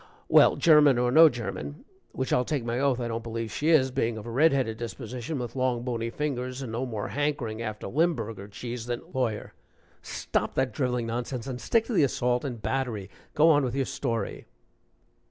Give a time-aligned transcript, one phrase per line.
[0.27, 3.91] Well, German or no German, which I'll take my oath I don't believe she is,
[3.91, 7.85] being of a red headed disposition, with long, bony fingers, and no more hankering after
[7.87, 9.53] Limberger cheese than" LAWYER.
[10.01, 13.11] "Stop that driveling nonsense and stick to the assault and battery.
[13.35, 14.47] Go on with your story."